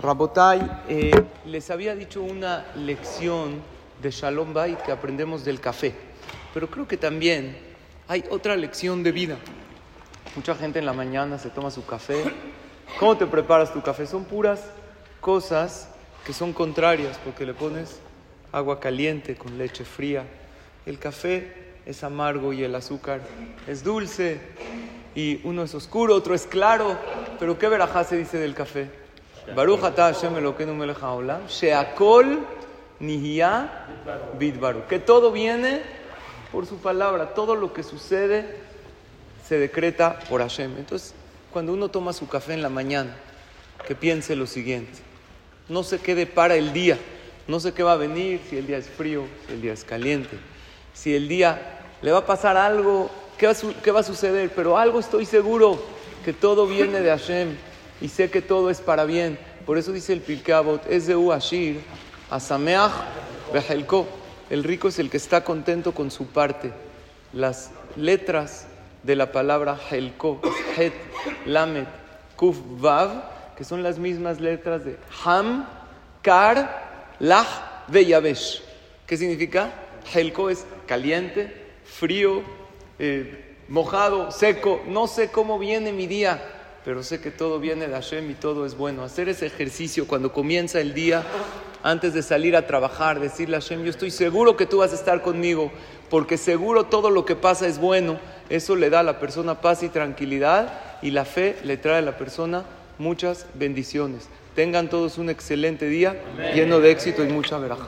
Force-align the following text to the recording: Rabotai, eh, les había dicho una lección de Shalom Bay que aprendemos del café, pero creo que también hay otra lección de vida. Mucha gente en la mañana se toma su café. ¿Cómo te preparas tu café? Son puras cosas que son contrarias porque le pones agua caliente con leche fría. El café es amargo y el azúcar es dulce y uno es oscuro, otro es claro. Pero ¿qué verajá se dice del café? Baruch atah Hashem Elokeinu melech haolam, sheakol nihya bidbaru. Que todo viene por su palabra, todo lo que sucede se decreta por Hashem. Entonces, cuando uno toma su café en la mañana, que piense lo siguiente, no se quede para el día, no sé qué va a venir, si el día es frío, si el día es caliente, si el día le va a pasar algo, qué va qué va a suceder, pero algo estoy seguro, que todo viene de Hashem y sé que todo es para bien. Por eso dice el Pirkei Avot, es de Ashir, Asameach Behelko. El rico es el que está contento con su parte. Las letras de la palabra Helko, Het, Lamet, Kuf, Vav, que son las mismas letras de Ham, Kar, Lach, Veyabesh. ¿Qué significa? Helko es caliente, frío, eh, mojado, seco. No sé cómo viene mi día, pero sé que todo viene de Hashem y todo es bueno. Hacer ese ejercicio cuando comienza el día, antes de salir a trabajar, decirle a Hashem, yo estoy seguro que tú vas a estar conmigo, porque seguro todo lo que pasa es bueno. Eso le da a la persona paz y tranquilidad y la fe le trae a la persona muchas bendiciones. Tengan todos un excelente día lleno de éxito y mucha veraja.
Rabotai, 0.00 0.84
eh, 0.88 1.10
les 1.44 1.70
había 1.72 1.96
dicho 1.96 2.22
una 2.22 2.66
lección 2.76 3.60
de 4.00 4.12
Shalom 4.12 4.54
Bay 4.54 4.78
que 4.86 4.92
aprendemos 4.92 5.44
del 5.44 5.60
café, 5.60 5.92
pero 6.54 6.70
creo 6.70 6.86
que 6.86 6.96
también 6.96 7.58
hay 8.06 8.22
otra 8.30 8.54
lección 8.54 9.02
de 9.02 9.10
vida. 9.10 9.38
Mucha 10.36 10.54
gente 10.54 10.78
en 10.78 10.86
la 10.86 10.92
mañana 10.92 11.36
se 11.36 11.50
toma 11.50 11.72
su 11.72 11.84
café. 11.84 12.22
¿Cómo 13.00 13.16
te 13.16 13.26
preparas 13.26 13.72
tu 13.72 13.82
café? 13.82 14.06
Son 14.06 14.24
puras 14.24 14.70
cosas 15.20 15.88
que 16.24 16.32
son 16.32 16.52
contrarias 16.52 17.18
porque 17.24 17.44
le 17.44 17.52
pones 17.52 17.98
agua 18.52 18.78
caliente 18.78 19.34
con 19.34 19.58
leche 19.58 19.84
fría. 19.84 20.22
El 20.86 21.00
café 21.00 21.72
es 21.86 22.04
amargo 22.04 22.52
y 22.52 22.62
el 22.62 22.76
azúcar 22.76 23.20
es 23.66 23.82
dulce 23.82 24.38
y 25.16 25.40
uno 25.42 25.64
es 25.64 25.74
oscuro, 25.74 26.14
otro 26.14 26.36
es 26.36 26.46
claro. 26.46 26.96
Pero 27.40 27.58
¿qué 27.58 27.68
verajá 27.68 28.04
se 28.04 28.16
dice 28.16 28.38
del 28.38 28.54
café? 28.54 29.07
Baruch 29.54 29.82
atah 29.82 30.12
Hashem 30.12 30.36
Elokeinu 30.36 30.74
melech 30.74 30.98
haolam, 30.98 31.46
sheakol 31.48 32.38
nihya 33.00 33.68
bidbaru. 34.38 34.86
Que 34.88 34.98
todo 34.98 35.32
viene 35.32 35.82
por 36.52 36.66
su 36.66 36.76
palabra, 36.76 37.34
todo 37.34 37.54
lo 37.54 37.72
que 37.72 37.82
sucede 37.82 38.60
se 39.46 39.58
decreta 39.58 40.18
por 40.28 40.40
Hashem. 40.40 40.76
Entonces, 40.78 41.14
cuando 41.52 41.72
uno 41.72 41.88
toma 41.88 42.12
su 42.12 42.28
café 42.28 42.54
en 42.54 42.62
la 42.62 42.68
mañana, 42.68 43.16
que 43.86 43.94
piense 43.94 44.36
lo 44.36 44.46
siguiente, 44.46 44.98
no 45.68 45.82
se 45.82 45.98
quede 45.98 46.26
para 46.26 46.56
el 46.56 46.72
día, 46.72 46.98
no 47.46 47.60
sé 47.60 47.72
qué 47.72 47.82
va 47.82 47.92
a 47.92 47.96
venir, 47.96 48.40
si 48.48 48.58
el 48.58 48.66
día 48.66 48.78
es 48.78 48.88
frío, 48.88 49.24
si 49.46 49.54
el 49.54 49.62
día 49.62 49.72
es 49.72 49.84
caliente, 49.84 50.36
si 50.92 51.14
el 51.14 51.28
día 51.28 51.80
le 52.02 52.12
va 52.12 52.18
a 52.18 52.26
pasar 52.26 52.56
algo, 52.56 53.10
qué 53.38 53.46
va 53.46 53.54
qué 53.82 53.90
va 53.90 54.00
a 54.00 54.04
suceder, 54.04 54.50
pero 54.54 54.76
algo 54.76 55.00
estoy 55.00 55.24
seguro, 55.24 55.78
que 56.24 56.32
todo 56.32 56.66
viene 56.66 57.00
de 57.00 57.10
Hashem 57.10 57.56
y 58.00 58.08
sé 58.08 58.30
que 58.30 58.42
todo 58.42 58.70
es 58.70 58.80
para 58.80 59.04
bien. 59.04 59.38
Por 59.68 59.76
eso 59.76 59.92
dice 59.92 60.14
el 60.14 60.22
Pirkei 60.22 60.54
Avot, 60.54 60.86
es 60.88 61.06
de 61.08 61.30
Ashir, 61.30 61.82
Asameach 62.30 62.90
Behelko. 63.52 64.08
El 64.48 64.64
rico 64.64 64.88
es 64.88 64.98
el 64.98 65.10
que 65.10 65.18
está 65.18 65.44
contento 65.44 65.92
con 65.92 66.10
su 66.10 66.26
parte. 66.28 66.72
Las 67.34 67.70
letras 67.94 68.66
de 69.02 69.14
la 69.14 69.30
palabra 69.30 69.78
Helko, 69.90 70.40
Het, 70.74 70.94
Lamet, 71.44 71.86
Kuf, 72.34 72.56
Vav, 72.80 73.54
que 73.58 73.64
son 73.64 73.82
las 73.82 73.98
mismas 73.98 74.40
letras 74.40 74.86
de 74.86 74.96
Ham, 75.22 75.68
Kar, 76.22 77.16
Lach, 77.18 77.88
Veyabesh. 77.88 78.62
¿Qué 79.06 79.18
significa? 79.18 79.70
Helko 80.14 80.48
es 80.48 80.64
caliente, 80.86 81.74
frío, 81.84 82.40
eh, 82.98 83.54
mojado, 83.68 84.30
seco. 84.30 84.80
No 84.86 85.06
sé 85.08 85.28
cómo 85.28 85.58
viene 85.58 85.92
mi 85.92 86.06
día, 86.06 86.57
pero 86.84 87.02
sé 87.02 87.20
que 87.20 87.30
todo 87.30 87.60
viene 87.60 87.88
de 87.88 87.94
Hashem 87.94 88.30
y 88.30 88.34
todo 88.34 88.64
es 88.64 88.76
bueno. 88.76 89.02
Hacer 89.02 89.28
ese 89.28 89.46
ejercicio 89.46 90.06
cuando 90.06 90.32
comienza 90.32 90.80
el 90.80 90.94
día, 90.94 91.24
antes 91.82 92.14
de 92.14 92.22
salir 92.22 92.56
a 92.56 92.66
trabajar, 92.66 93.20
decirle 93.20 93.56
a 93.56 93.60
Hashem, 93.60 93.84
yo 93.84 93.90
estoy 93.90 94.10
seguro 94.10 94.56
que 94.56 94.66
tú 94.66 94.78
vas 94.78 94.92
a 94.92 94.96
estar 94.96 95.22
conmigo, 95.22 95.70
porque 96.10 96.36
seguro 96.36 96.84
todo 96.84 97.10
lo 97.10 97.24
que 97.24 97.36
pasa 97.36 97.66
es 97.66 97.78
bueno. 97.78 98.18
Eso 98.48 98.76
le 98.76 98.90
da 98.90 99.00
a 99.00 99.02
la 99.02 99.20
persona 99.20 99.60
paz 99.60 99.82
y 99.82 99.88
tranquilidad 99.88 100.72
y 101.02 101.10
la 101.10 101.24
fe 101.24 101.56
le 101.64 101.76
trae 101.76 101.98
a 101.98 102.02
la 102.02 102.16
persona 102.16 102.64
muchas 102.98 103.46
bendiciones. 103.54 104.28
Tengan 104.54 104.88
todos 104.88 105.18
un 105.18 105.30
excelente 105.30 105.86
día 105.88 106.16
lleno 106.54 106.80
de 106.80 106.90
éxito 106.90 107.22
y 107.24 107.28
mucha 107.28 107.58
veraja. 107.58 107.86